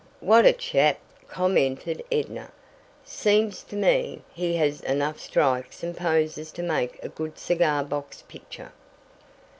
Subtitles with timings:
[0.19, 0.97] "What a chap!"
[1.27, 2.51] commented Edna.
[3.05, 8.23] "Seems to me he has enough strikes and poses to make a good cigar box
[8.27, 8.71] picture."